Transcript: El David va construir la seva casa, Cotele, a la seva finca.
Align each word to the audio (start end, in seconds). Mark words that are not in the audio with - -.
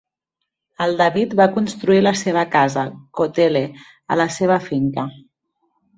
El 0.85 0.95
David 1.01 1.35
va 1.41 1.47
construir 1.57 1.99
la 2.07 2.15
seva 2.23 2.45
casa, 2.57 2.85
Cotele, 3.19 3.63
a 4.17 4.21
la 4.23 4.31
seva 4.41 4.59
finca. 4.71 5.05